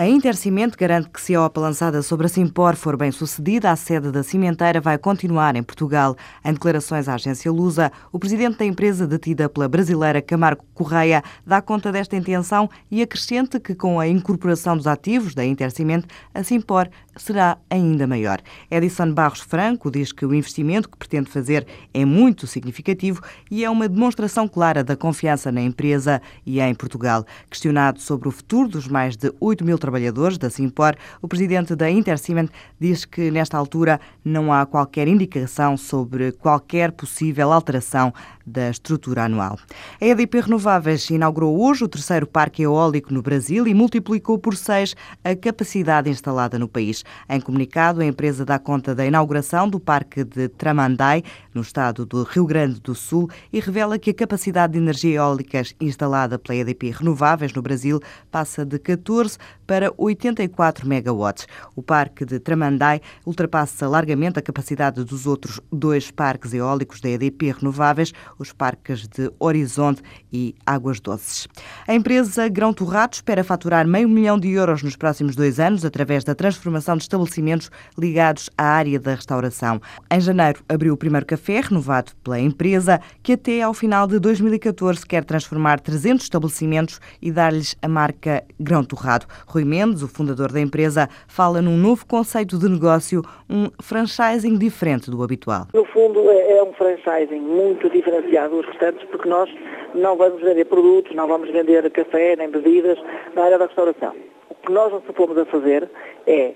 A 0.00 0.08
Intercimento 0.08 0.78
garante 0.78 1.10
que 1.10 1.20
se 1.20 1.34
a 1.34 1.44
OPA 1.44 1.60
lançada 1.60 2.00
sobre 2.00 2.24
a 2.24 2.28
Simpor 2.30 2.74
for 2.74 2.96
bem 2.96 3.12
sucedida, 3.12 3.70
a 3.70 3.76
sede 3.76 4.10
da 4.10 4.22
cimenteira 4.22 4.80
vai 4.80 4.96
continuar 4.96 5.56
em 5.56 5.62
Portugal. 5.62 6.16
Em 6.42 6.54
declarações 6.54 7.06
à 7.06 7.16
agência 7.16 7.52
Lusa, 7.52 7.92
o 8.10 8.18
presidente 8.18 8.56
da 8.56 8.64
empresa 8.64 9.06
detida 9.06 9.46
pela 9.46 9.68
brasileira 9.68 10.22
Camargo 10.22 10.64
Correia 10.72 11.22
dá 11.46 11.60
conta 11.60 11.92
desta 11.92 12.16
intenção 12.16 12.70
e 12.90 13.02
acrescente 13.02 13.60
que 13.60 13.74
com 13.74 14.00
a 14.00 14.08
incorporação 14.08 14.74
dos 14.74 14.86
ativos 14.86 15.34
da 15.34 15.44
Intercimento, 15.44 16.08
a 16.32 16.42
Simpor 16.42 16.88
será 17.14 17.58
ainda 17.68 18.06
maior. 18.06 18.40
Edison 18.70 19.12
Barros 19.12 19.40
Franco 19.40 19.90
diz 19.90 20.12
que 20.12 20.24
o 20.24 20.32
investimento 20.32 20.88
que 20.88 20.96
pretende 20.96 21.28
fazer 21.28 21.66
é 21.92 22.06
muito 22.06 22.46
significativo 22.46 23.20
e 23.50 23.66
é 23.66 23.68
uma 23.68 23.86
demonstração 23.86 24.48
clara 24.48 24.82
da 24.82 24.96
confiança 24.96 25.52
na 25.52 25.60
empresa 25.60 26.22
e 26.46 26.58
em 26.58 26.74
Portugal. 26.74 27.26
Questionado 27.50 28.00
sobre 28.00 28.28
o 28.28 28.32
futuro 28.32 28.66
dos 28.66 28.88
mais 28.88 29.14
de 29.14 29.30
8 29.38 29.62
mil 29.62 29.76
trabalhadores, 29.76 29.89
trabalhadores 29.90 30.38
da 30.38 30.48
Simpor, 30.48 30.94
o 31.20 31.26
presidente 31.26 31.74
da 31.74 31.90
Intercement 31.90 32.48
diz 32.78 33.04
que 33.04 33.28
nesta 33.30 33.58
altura 33.58 34.00
não 34.24 34.52
há 34.52 34.64
qualquer 34.64 35.08
indicação 35.08 35.76
sobre 35.76 36.30
qualquer 36.30 36.92
possível 36.92 37.52
alteração 37.52 38.14
da 38.50 38.68
estrutura 38.68 39.24
anual. 39.24 39.58
A 40.00 40.04
EDP 40.04 40.40
Renováveis 40.40 41.08
inaugurou 41.08 41.60
hoje 41.60 41.84
o 41.84 41.88
terceiro 41.88 42.26
parque 42.26 42.62
eólico 42.62 43.14
no 43.14 43.22
Brasil 43.22 43.66
e 43.66 43.74
multiplicou 43.74 44.38
por 44.38 44.56
seis 44.56 44.94
a 45.24 45.34
capacidade 45.34 46.10
instalada 46.10 46.58
no 46.58 46.68
país. 46.68 47.04
Em 47.28 47.40
comunicado, 47.40 48.00
a 48.00 48.04
empresa 48.04 48.44
dá 48.44 48.58
conta 48.58 48.94
da 48.94 49.06
inauguração 49.06 49.68
do 49.68 49.78
parque 49.78 50.24
de 50.24 50.48
Tramandai, 50.48 51.22
no 51.54 51.62
estado 51.62 52.04
do 52.04 52.22
Rio 52.24 52.46
Grande 52.46 52.80
do 52.80 52.94
Sul, 52.94 53.28
e 53.52 53.60
revela 53.60 53.98
que 53.98 54.10
a 54.10 54.14
capacidade 54.14 54.72
de 54.72 54.78
energia 54.78 55.16
eólica 55.16 55.62
instalada 55.80 56.38
pela 56.38 56.56
EDP 56.56 56.90
Renováveis 56.90 57.52
no 57.52 57.62
Brasil 57.62 58.00
passa 58.30 58.64
de 58.64 58.78
14 58.78 59.38
para 59.66 59.92
84 59.96 60.86
megawatts. 60.86 61.46
O 61.76 61.82
parque 61.82 62.24
de 62.24 62.40
Tramandai 62.40 63.00
ultrapassa 63.24 63.86
largamente 63.86 64.38
a 64.38 64.42
capacidade 64.42 65.04
dos 65.04 65.26
outros 65.26 65.60
dois 65.70 66.10
parques 66.10 66.52
eólicos 66.52 67.00
da 67.00 67.08
EDP 67.08 67.52
Renováveis, 67.52 68.12
os 68.40 68.52
parques 68.52 69.06
de 69.06 69.30
Horizonte 69.38 70.02
e 70.32 70.54
Águas 70.66 70.98
Doces. 70.98 71.46
A 71.86 71.94
empresa 71.94 72.48
Grão 72.48 72.72
Torrado 72.72 73.14
espera 73.14 73.44
faturar 73.44 73.86
meio 73.86 74.08
milhão 74.08 74.38
de 74.38 74.50
euros 74.50 74.82
nos 74.82 74.96
próximos 74.96 75.36
dois 75.36 75.60
anos 75.60 75.84
através 75.84 76.24
da 76.24 76.34
transformação 76.34 76.96
de 76.96 77.02
estabelecimentos 77.02 77.70
ligados 77.98 78.48
à 78.56 78.64
área 78.64 78.98
da 78.98 79.14
restauração. 79.14 79.80
Em 80.10 80.20
janeiro 80.20 80.62
abriu 80.68 80.94
o 80.94 80.96
primeiro 80.96 81.26
café 81.26 81.60
renovado 81.60 82.12
pela 82.24 82.40
empresa, 82.40 83.00
que 83.22 83.34
até 83.34 83.62
ao 83.62 83.74
final 83.74 84.06
de 84.06 84.18
2014 84.18 85.04
quer 85.04 85.24
transformar 85.24 85.80
300 85.80 86.24
estabelecimentos 86.24 87.00
e 87.20 87.30
dar-lhes 87.30 87.76
a 87.82 87.88
marca 87.88 88.42
Grão 88.58 88.82
Torrado. 88.82 89.26
Rui 89.46 89.64
Mendes, 89.64 90.02
o 90.02 90.08
fundador 90.08 90.50
da 90.50 90.60
empresa, 90.60 91.08
fala 91.28 91.60
num 91.60 91.76
novo 91.76 92.06
conceito 92.06 92.58
de 92.58 92.68
negócio, 92.68 93.22
um 93.48 93.68
franchising 93.80 94.56
diferente 94.56 95.10
do 95.10 95.22
habitual. 95.22 95.68
No 95.74 95.84
fundo, 95.92 96.30
é, 96.30 96.58
é 96.58 96.62
um 96.62 96.72
franchising 96.72 97.40
muito 97.40 97.88
diferenciado 97.90 98.56
dos 98.56 98.66
restantes, 98.66 99.06
porque 99.08 99.28
nós 99.28 99.50
não 99.94 100.16
vamos 100.16 100.42
vender 100.42 100.64
produtos, 100.66 101.14
não 101.14 101.26
vamos 101.26 101.50
vender 101.50 101.88
café 101.90 102.36
nem 102.36 102.48
bebidas 102.48 102.98
na 103.34 103.44
área 103.44 103.58
da 103.58 103.66
restauração. 103.66 104.14
O 104.48 104.54
que 104.54 104.72
nós 104.72 104.92
nos 104.92 105.02
propomos 105.04 105.38
a 105.38 105.44
fazer 105.44 105.88
é 106.26 106.52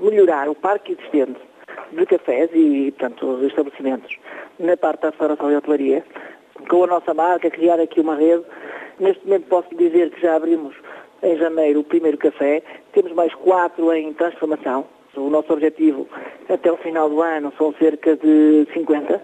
melhorar 0.00 0.48
o 0.48 0.54
parque 0.54 0.92
existente 0.92 1.40
de 1.92 2.06
cafés 2.06 2.50
e, 2.52 2.92
portanto, 2.92 3.26
os 3.26 3.42
estabelecimentos 3.44 4.16
na 4.58 4.76
parte 4.76 5.02
da 5.02 5.10
restauração 5.10 5.50
e 5.50 5.56
hotelaria, 5.56 6.04
com 6.68 6.84
a 6.84 6.86
nossa 6.86 7.14
marca, 7.14 7.50
criar 7.50 7.80
aqui 7.80 8.00
uma 8.00 8.16
rede. 8.16 8.44
Neste 8.98 9.24
momento 9.24 9.48
posso 9.48 9.74
dizer 9.76 10.10
que 10.10 10.20
já 10.20 10.36
abrimos 10.36 10.74
em 11.22 11.36
janeiro 11.36 11.80
o 11.80 11.84
primeiro 11.84 12.18
café, 12.18 12.62
temos 12.92 13.12
mais 13.12 13.34
quatro 13.34 13.92
em 13.92 14.12
transformação. 14.12 14.86
O 15.16 15.30
nosso 15.30 15.52
objetivo 15.52 16.08
até 16.48 16.70
o 16.70 16.76
final 16.76 17.08
do 17.08 17.22
ano 17.22 17.52
são 17.56 17.72
cerca 17.78 18.16
de 18.16 18.66
50 18.74 19.22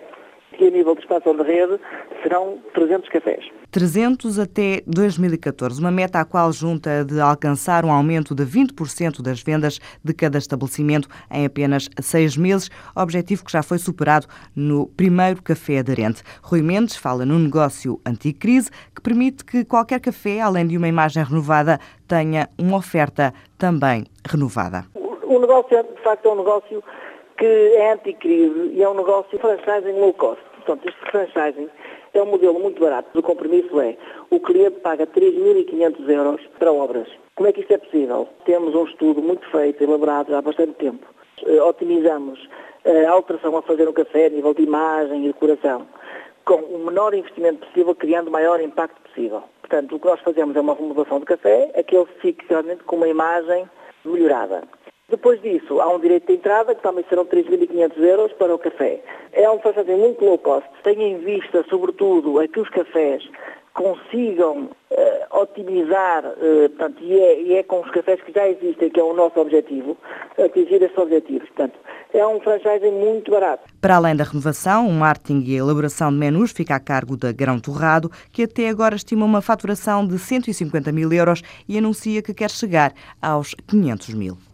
e 0.59 0.67
a 0.67 0.71
nível 0.71 0.95
de 0.95 1.01
expansão 1.01 1.35
de 1.35 1.43
rede 1.43 1.81
serão 2.23 2.59
300 2.75 3.09
cafés. 3.09 3.45
300 3.71 4.39
até 4.39 4.83
2014, 4.87 5.81
uma 5.81 5.91
meta 5.91 6.21
à 6.21 6.25
qual 6.25 6.53
junta 6.53 7.05
de 7.05 7.21
alcançar 7.21 7.85
um 7.85 7.91
aumento 7.91 8.35
de 8.35 8.45
20% 8.45 9.23
das 9.23 9.43
vendas 9.43 9.79
de 10.05 10.13
cada 10.13 10.39
estabelecimento 10.39 11.09
em 11.31 11.47
apenas 11.47 11.89
seis 12.01 12.37
meses, 12.37 12.71
objetivo 12.95 13.45
que 13.45 13.53
já 13.53 13.63
foi 13.63 13.79
superado 13.79 14.27
no 14.55 14.87
primeiro 14.89 15.43
café 15.43 15.79
aderente. 15.79 16.23
Rui 16.43 16.63
Mendes 16.63 16.97
fala 16.97 17.25
num 17.25 17.39
negócio 17.39 18.01
anticrise 18.05 18.71
que 18.95 19.01
permite 19.01 19.45
que 19.45 19.65
qualquer 19.65 20.01
café, 20.01 20.41
além 20.41 20.67
de 20.67 20.77
uma 20.77 20.89
imagem 20.89 21.23
renovada, 21.23 21.79
tenha 22.09 22.49
uma 22.59 22.77
oferta 22.77 23.33
também 23.57 24.05
renovada. 24.29 24.85
O 25.31 25.39
negócio, 25.39 25.81
de 25.85 26.03
facto, 26.03 26.27
é 26.27 26.33
um 26.33 26.39
negócio 26.39 26.83
que 27.39 27.47
é 27.47 27.93
anticrise 27.93 28.73
e 28.73 28.83
é 28.83 28.89
um 28.89 28.95
negócio 28.95 29.39
franchising 29.39 30.01
low 30.01 30.13
cost. 30.13 30.43
Portanto, 30.57 30.89
este 30.89 31.01
franchising 31.09 31.71
é 32.13 32.21
um 32.21 32.27
modelo 32.27 32.59
muito 32.59 32.81
barato. 32.81 33.17
O 33.17 33.23
compromisso 33.23 33.81
é 33.81 33.97
o 34.31 34.41
cliente 34.41 34.81
paga 34.81 35.07
3.500 35.07 36.11
euros 36.11 36.41
para 36.59 36.73
obras. 36.73 37.07
Como 37.37 37.49
é 37.49 37.53
que 37.53 37.61
isto 37.61 37.73
é 37.73 37.79
possível? 37.79 38.29
Temos 38.45 38.75
um 38.75 38.85
estudo 38.85 39.23
muito 39.23 39.49
feito, 39.53 39.85
elaborado 39.85 40.35
há 40.35 40.43
bastante 40.43 40.73
tempo. 40.73 41.07
Eh, 41.47 41.63
otimizamos 41.63 42.49
a 42.85 43.11
alteração 43.13 43.57
a 43.57 43.63
fazer 43.63 43.89
um 43.89 43.93
café 43.93 44.27
a 44.27 44.31
nível 44.31 44.53
de 44.53 44.65
imagem 44.65 45.27
e 45.27 45.29
decoração 45.29 45.87
com 46.45 46.57
o 46.57 46.87
menor 46.87 47.15
investimento 47.15 47.65
possível, 47.69 47.95
criando 47.95 48.27
o 48.27 48.33
maior 48.33 48.61
impacto 48.61 49.01
possível. 49.03 49.45
Portanto, 49.61 49.95
o 49.95 50.01
que 50.01 50.07
nós 50.09 50.19
fazemos 50.23 50.57
é 50.57 50.61
uma 50.61 50.75
remodelação 50.75 51.21
do 51.21 51.27
café, 51.27 51.71
é 51.75 51.85
que 51.85 51.97
ele 51.97 52.09
fique 52.21 52.45
realmente 52.49 52.83
com 52.83 52.97
uma 52.97 53.07
imagem 53.07 53.71
melhorada. 54.05 54.63
Depois 55.11 55.43
disso, 55.43 55.81
há 55.81 55.93
um 55.93 55.99
direito 55.99 56.29
de 56.29 56.35
entrada, 56.35 56.73
que 56.73 56.83
também 56.83 57.05
serão 57.09 57.27
3.500 57.27 57.99
euros 57.99 58.33
para 58.35 58.55
o 58.55 58.59
café. 58.59 59.03
É 59.33 59.51
um 59.51 59.59
franchising 59.59 59.97
muito 59.97 60.25
low 60.25 60.39
cost. 60.39 60.69
Tem 60.85 61.03
em 61.03 61.19
vista, 61.19 61.65
sobretudo, 61.69 62.39
a 62.39 62.47
que 62.47 62.61
os 62.61 62.69
cafés 62.69 63.29
consigam 63.75 64.71
uh, 64.91 65.41
otimizar, 65.41 66.25
uh, 66.25 66.69
portanto, 66.71 67.03
e 67.03 67.19
é, 67.19 67.43
e 67.43 67.55
é, 67.55 67.63
com 67.65 67.81
os 67.81 67.91
cafés 67.91 68.21
que 68.23 68.33
já 68.33 68.49
existem, 68.49 68.89
que 68.89 69.01
é 69.01 69.03
o 69.03 69.13
nosso 69.13 69.39
objetivo, 69.41 69.97
atingir 70.39 70.81
esses 70.83 70.97
objetivos. 70.97 71.49
Portanto, 71.49 71.79
é 72.13 72.25
um 72.25 72.41
franchising 72.41 72.93
muito 72.93 73.33
barato. 73.33 73.65
Para 73.81 73.97
além 73.97 74.15
da 74.15 74.25
renovação, 74.25 74.87
o 74.87 74.93
marketing 74.93 75.43
e 75.45 75.55
a 75.55 75.59
elaboração 75.59 76.13
de 76.13 76.19
menus 76.19 76.53
fica 76.53 76.77
a 76.77 76.81
cargo 76.81 77.17
da 77.17 77.33
Grão 77.33 77.59
Torrado, 77.59 78.11
que 78.33 78.45
até 78.45 78.69
agora 78.69 78.95
estima 78.95 79.25
uma 79.25 79.41
faturação 79.41 80.07
de 80.07 80.19
150 80.19 80.93
mil 80.93 81.13
euros 81.13 81.43
e 81.69 81.79
anuncia 81.79 82.23
que 82.23 82.35
quer 82.35 82.51
chegar 82.51 82.93
aos 83.21 83.55
500 83.67 84.15
mil. 84.15 84.50